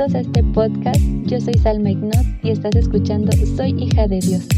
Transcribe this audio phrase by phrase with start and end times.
[0.00, 0.98] A este podcast.
[1.26, 4.48] Yo soy Salma Ignot y estás escuchando Soy hija de Dios.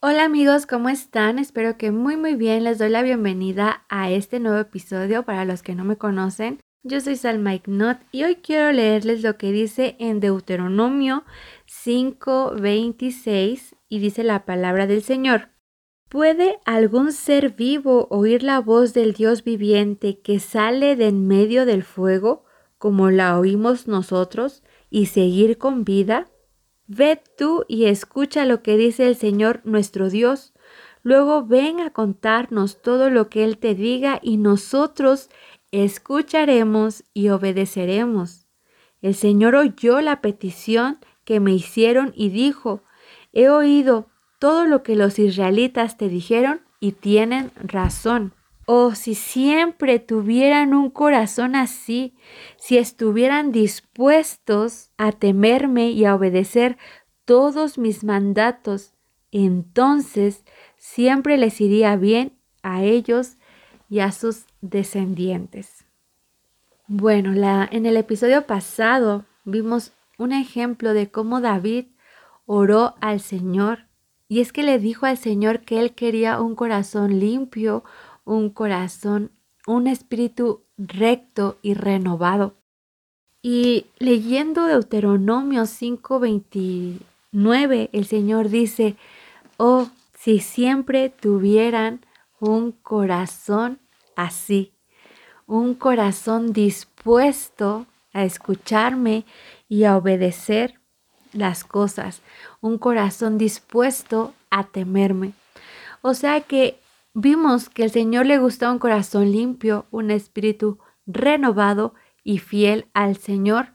[0.00, 1.38] Hola amigos, ¿cómo están?
[1.38, 2.64] Espero que muy muy bien.
[2.64, 6.60] Les doy la bienvenida a este nuevo episodio para los que no me conocen.
[6.82, 11.24] Yo soy Salma Ignot y hoy quiero leerles lo que dice en Deuteronomio
[11.66, 15.48] 5:26 y dice la palabra del Señor.
[16.08, 21.66] ¿Puede algún ser vivo oír la voz del Dios viviente que sale de en medio
[21.66, 22.44] del fuego,
[22.78, 26.30] como la oímos nosotros, y seguir con vida?
[26.86, 30.54] Ve tú y escucha lo que dice el Señor nuestro Dios.
[31.02, 35.28] Luego ven a contarnos todo lo que Él te diga y nosotros
[35.72, 38.46] escucharemos y obedeceremos.
[39.02, 42.82] El Señor oyó la petición que me hicieron y dijo,
[43.34, 48.32] he oído todo lo que los israelitas te dijeron y tienen razón.
[48.66, 52.14] Oh, si siempre tuvieran un corazón así,
[52.58, 56.76] si estuvieran dispuestos a temerme y a obedecer
[57.24, 58.92] todos mis mandatos,
[59.32, 60.44] entonces
[60.76, 63.38] siempre les iría bien a ellos
[63.88, 65.86] y a sus descendientes.
[66.86, 67.32] Bueno,
[67.70, 71.86] en el episodio pasado vimos un ejemplo de cómo David
[72.46, 73.87] oró al Señor
[74.28, 77.82] y es que le dijo al Señor que él quería un corazón limpio,
[78.24, 79.32] un corazón,
[79.66, 82.56] un espíritu recto y renovado.
[83.40, 88.96] Y leyendo Deuteronomio 5:29, el Señor dice,
[89.56, 92.04] oh, si siempre tuvieran
[92.38, 93.80] un corazón
[94.14, 94.74] así,
[95.46, 99.24] un corazón dispuesto a escucharme
[99.68, 100.78] y a obedecer
[101.32, 102.22] las cosas,
[102.60, 105.32] un corazón dispuesto a temerme.
[106.02, 106.80] O sea que
[107.14, 111.94] vimos que el Señor le gusta un corazón limpio, un espíritu renovado
[112.24, 113.68] y fiel al Señor,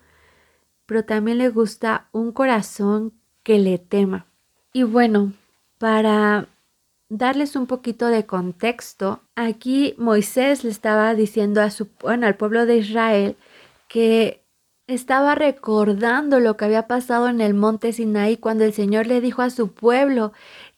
[0.85, 3.13] pero también le gusta un corazón
[3.43, 4.25] que le tema.
[4.71, 5.33] Y bueno,
[5.77, 6.47] para
[7.09, 12.77] darles un poquito de contexto, aquí Moisés le estaba diciendo a su, al pueblo de
[12.77, 13.35] Israel
[13.87, 14.42] que
[14.87, 19.41] estaba recordando lo que había pasado en el monte Sinaí cuando el Señor le dijo
[19.41, 20.33] a su pueblo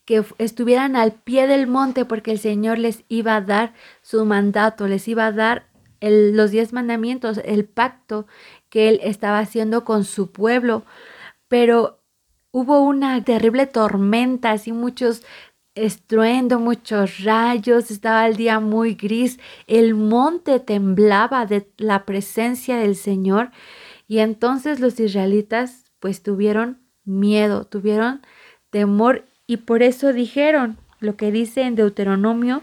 [0.06, 3.74] que estuvieran al pie del monte porque el Señor les iba a dar
[4.04, 5.68] su mandato, les iba a dar
[6.02, 8.28] los diez mandamientos, el pacto
[8.70, 10.84] que él estaba haciendo con su pueblo.
[11.48, 12.00] Pero
[12.52, 15.24] hubo una terrible tormenta, así muchos
[15.74, 22.96] estruendo, muchos rayos, estaba el día muy gris, el monte temblaba de la presencia del
[22.96, 23.50] Señor
[24.08, 28.22] y entonces los israelitas pues tuvieron miedo, tuvieron
[28.70, 32.62] temor y por eso dijeron lo que dice en Deuteronomio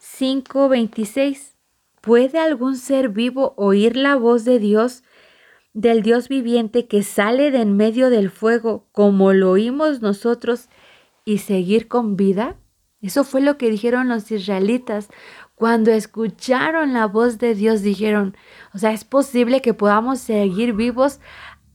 [0.00, 1.56] 5:26.
[2.00, 5.04] ¿Puede algún ser vivo oír la voz de Dios,
[5.72, 10.68] del Dios viviente que sale de en medio del fuego, como lo oímos nosotros,
[11.24, 12.56] y seguir con vida?
[13.00, 15.08] Eso fue lo que dijeron los israelitas.
[15.62, 18.36] Cuando escucharon la voz de Dios dijeron,
[18.74, 21.20] o sea, es posible que podamos seguir vivos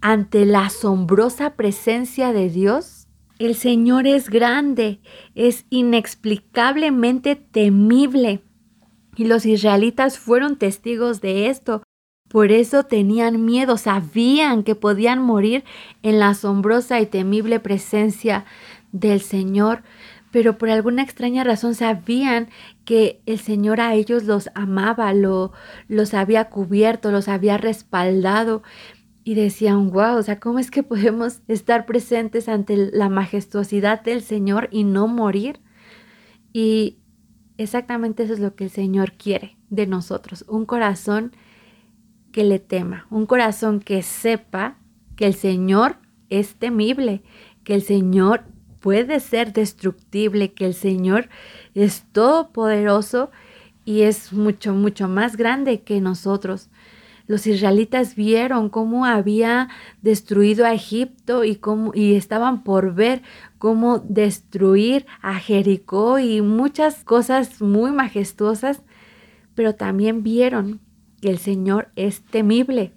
[0.01, 3.07] ante la asombrosa presencia de Dios.
[3.39, 4.99] El Señor es grande,
[5.35, 8.41] es inexplicablemente temible.
[9.15, 11.81] Y los israelitas fueron testigos de esto.
[12.27, 15.63] Por eso tenían miedo, sabían que podían morir
[16.03, 18.43] en la asombrosa y temible presencia
[18.91, 19.81] del Señor
[20.31, 22.49] pero por alguna extraña razón sabían
[22.87, 25.51] que el Señor a ellos los amaba, lo,
[25.89, 28.63] los había cubierto, los había respaldado
[29.25, 34.21] y decían, wow, o sea, ¿cómo es que podemos estar presentes ante la majestuosidad del
[34.21, 35.59] Señor y no morir?
[36.53, 36.99] Y
[37.57, 41.33] exactamente eso es lo que el Señor quiere de nosotros, un corazón
[42.31, 44.77] que le tema, un corazón que sepa
[45.17, 45.97] que el Señor
[46.29, 47.21] es temible,
[47.65, 48.45] que el Señor
[48.79, 51.29] puede ser destructible, que el Señor
[51.73, 53.31] es todopoderoso
[53.85, 56.69] y es mucho, mucho más grande que nosotros.
[57.27, 59.67] Los israelitas vieron cómo había
[60.01, 63.21] destruido a Egipto y, cómo, y estaban por ver
[63.57, 68.81] cómo destruir a Jericó y muchas cosas muy majestuosas,
[69.55, 70.79] pero también vieron
[71.21, 72.93] que el Señor es temible,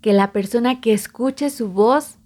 [0.00, 2.18] que la persona que escuche su voz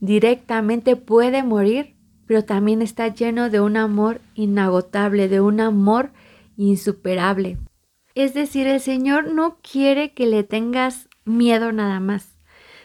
[0.00, 1.95] directamente puede morir
[2.26, 6.10] pero también está lleno de un amor inagotable, de un amor
[6.56, 7.58] insuperable.
[8.14, 12.38] Es decir, el Señor no quiere que le tengas miedo nada más.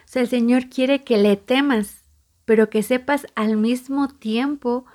[0.06, 2.04] O sea, el Señor quiere que le temas,
[2.46, 4.86] pero que sepas al mismo tiempo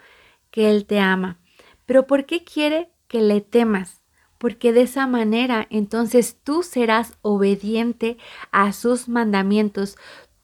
[0.51, 1.39] que Él te ama.
[1.87, 4.03] Pero ¿por qué quiere que le temas?
[4.39, 8.19] Porque de esa manera entonces tú serás obediente
[8.53, 9.97] a sus mandamientos,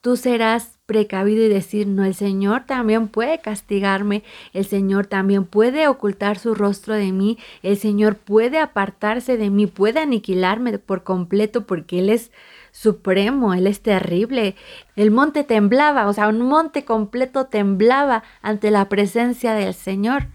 [0.03, 4.21] tú serás precavido y decir, no, el Señor también puede castigarme,
[4.51, 9.65] el Señor también puede ocultar su rostro de mí, el Señor puede apartarse de mí,
[9.65, 12.33] puede aniquilarme por completo porque Él es
[12.73, 14.57] supremo, Él es terrible.
[14.97, 20.27] El monte temblaba, o sea, un monte completo temblaba ante la presencia del Señor.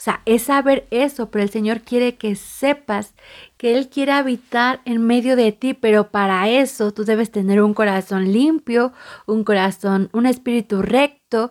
[0.00, 3.12] O sea, es saber eso, pero el Señor quiere que sepas
[3.58, 7.74] que Él quiere habitar en medio de ti, pero para eso tú debes tener un
[7.74, 8.94] corazón limpio,
[9.26, 11.50] un corazón, un espíritu recto,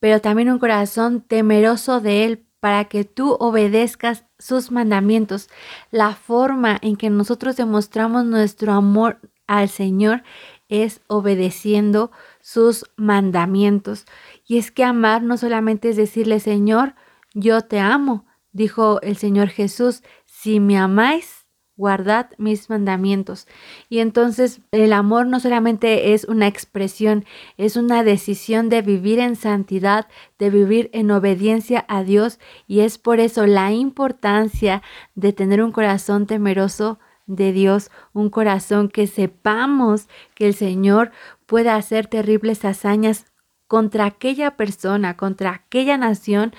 [0.00, 5.50] pero también un corazón temeroso de Él para que tú obedezcas sus mandamientos.
[5.90, 10.22] La forma en que nosotros demostramos nuestro amor al Señor
[10.70, 12.10] es obedeciendo
[12.40, 14.06] sus mandamientos.
[14.46, 16.94] Y es que amar no solamente es decirle, Señor,
[17.34, 21.42] yo te amo, dijo el Señor Jesús, si me amáis,
[21.76, 23.46] guardad mis mandamientos.
[23.88, 27.24] Y entonces el amor no solamente es una expresión,
[27.56, 30.06] es una decisión de vivir en santidad,
[30.38, 32.38] de vivir en obediencia a Dios.
[32.66, 34.82] Y es por eso la importancia
[35.14, 41.12] de tener un corazón temeroso de Dios, un corazón que sepamos que el Señor
[41.46, 43.26] puede hacer terribles hazañas
[43.72, 46.52] contra aquella persona, contra aquella nación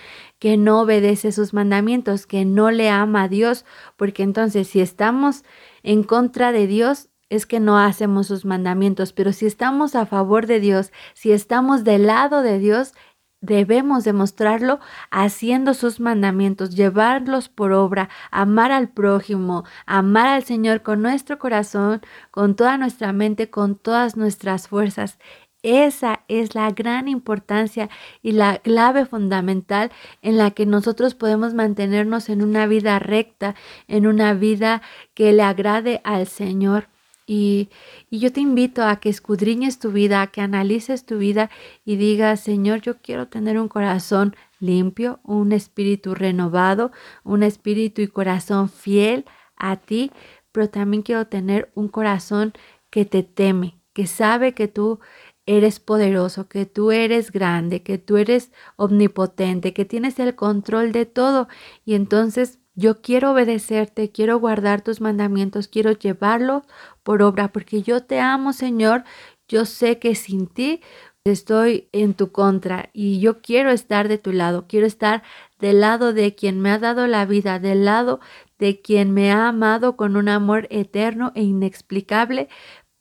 [0.44, 3.64] que no obedece sus mandamientos, que no le ama a Dios,
[3.96, 5.46] porque entonces si estamos
[5.84, 10.46] en contra de Dios, es que no hacemos sus mandamientos, pero si estamos a favor
[10.46, 12.92] de Dios, si estamos del lado de Dios,
[13.40, 14.82] debemos demostrarlo
[15.12, 22.02] haciendo sus mandamientos, llevarlos por obra, amar al prójimo, amar al Señor con nuestro corazón,
[22.32, 25.20] con toda nuestra mente, con todas nuestras fuerzas.
[25.64, 27.90] Esa es la gran importancia
[28.22, 33.56] y la clave fundamental en la que nosotros podemos mantenernos en una vida recta,
[33.88, 34.82] en una vida
[35.14, 36.90] que le agrade al Señor.
[37.26, 37.70] Y,
[38.10, 41.50] y, yo te invito a que escudriñes tu vida, a que analices tu vida
[41.86, 46.92] y digas, Señor, yo quiero tener un corazón limpio, un espíritu renovado,
[47.24, 49.24] un espíritu y corazón fiel
[49.56, 50.12] a ti,
[50.52, 52.52] pero también quiero tener un corazón
[52.90, 55.00] que te teme, que sabe que tú
[55.46, 61.06] eres poderoso, que tú eres grande, que tú eres omnipotente, que tienes el control de
[61.06, 61.48] todo.
[61.86, 66.64] Y entonces yo quiero obedecerte, quiero guardar tus mandamientos, quiero llevarlo
[67.04, 69.04] por obra, porque yo te amo, Señor.
[69.48, 70.82] Yo sé que sin ti
[71.26, 75.24] estoy en tu contra y yo quiero estar de tu lado, quiero estar
[75.60, 78.20] del lado de quien me ha dado la vida, del lado
[78.60, 82.50] de quien me ha amado con un amor eterno e inexplicable,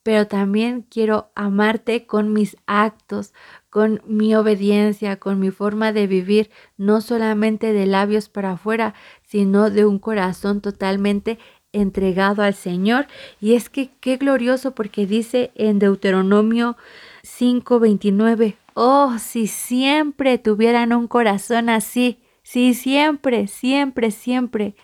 [0.03, 3.33] pero también quiero amarte con mis actos,
[3.71, 8.95] con mi obediencia, con mi forma de vivir, no solamente de labios para afuera,
[9.25, 11.39] sino de un corazón totalmente
[11.73, 13.07] entregado al Señor.
[13.41, 16.77] Y es que qué glorioso porque dice en Deuteronomio
[17.23, 24.75] 5:29, oh, si siempre tuvieran un corazón así, si siempre, siempre, siempre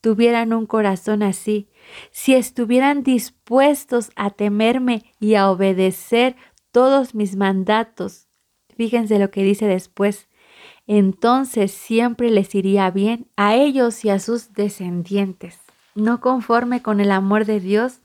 [0.00, 1.68] tuvieran un corazón así,
[2.10, 6.36] si estuvieran dispuestos a temerme y a obedecer
[6.72, 8.28] todos mis mandatos.
[8.76, 10.28] Fíjense lo que dice después.
[10.86, 15.58] Entonces siempre les iría bien a ellos y a sus descendientes.
[15.94, 18.00] No conforme con el amor de Dios,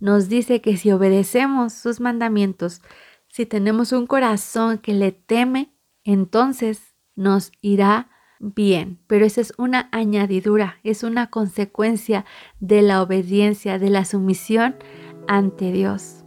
[0.00, 2.82] nos dice que si obedecemos sus mandamientos,
[3.28, 5.72] si tenemos un corazón que le teme,
[6.04, 12.24] entonces nos irá bien, pero esa es una añadidura, es una consecuencia
[12.60, 14.76] de la obediencia, de la sumisión
[15.26, 16.24] ante Dios.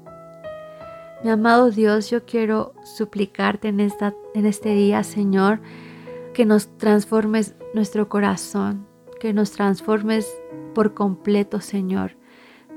[1.24, 5.62] Mi amado Dios, yo quiero suplicarte en, esta, en este día, Señor,
[6.34, 8.88] que nos transformes nuestro corazón,
[9.20, 10.28] que nos transformes
[10.74, 12.16] por completo, Señor.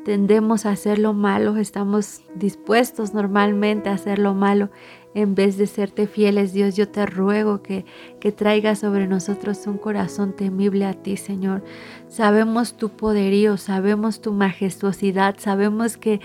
[0.04, 4.70] Tendemos a hacer lo malo, estamos dispuestos normalmente a hacer lo malo
[5.14, 7.84] en vez de serte fieles, Dios, yo te ruego que,
[8.20, 11.62] que traigas sobre nosotros un corazón temible a ti, Señor.
[12.08, 16.20] Sabemos tu poderío, sabemos tu majestuosidad, sabemos que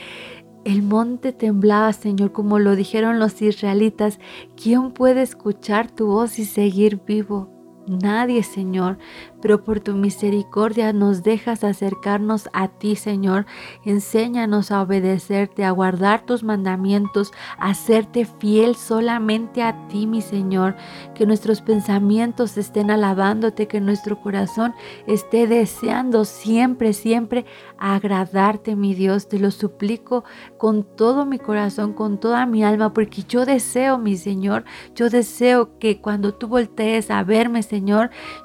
[0.66, 4.20] el monte temblaba, Señor, como lo dijeron los israelitas.
[4.62, 7.59] ¿Quién puede escuchar tu voz y seguir vivo?
[7.88, 8.98] Nadie, Señor
[9.42, 13.46] pero por tu misericordia nos dejas acercarnos a ti, Señor.
[13.86, 20.76] Enséñanos a obedecerte, a guardar tus mandamientos, a serte fiel solamente a ti, mi Señor.
[21.16, 24.74] Que nuestros pensamientos estén alabándote, que nuestro corazón
[25.08, 27.46] esté deseando siempre, siempre
[27.78, 29.30] agradarte, mi Dios.
[29.30, 30.24] Te lo suplico
[30.58, 35.78] con todo mi corazón, con toda mi alma, porque yo deseo, mi Señor, yo deseo
[35.80, 37.79] que cuando tú voltees a verme, Señor,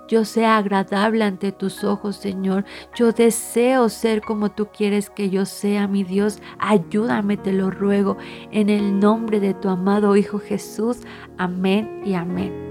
[0.08, 2.64] yo sea agradable ante tus ojos, Señor.
[2.94, 6.38] Yo deseo ser como tú quieres que yo sea, mi Dios.
[6.58, 8.16] Ayúdame, te lo ruego,
[8.50, 10.98] en el nombre de tu amado Hijo Jesús.
[11.38, 12.64] Amén y amén.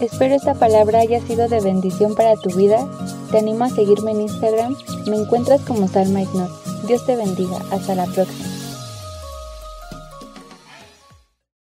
[0.00, 2.88] Espero esta palabra haya sido de bendición para tu vida.
[3.32, 4.76] Te animo a seguirme en Instagram.
[5.08, 6.50] Me encuentras como Salma Ignot.
[6.86, 7.58] Dios te bendiga.
[7.72, 8.57] Hasta la próxima.